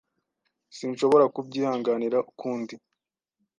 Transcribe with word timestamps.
Sinshobora 0.77 1.25
kubyihanganira 1.35 2.17
ukundi! 2.31 2.73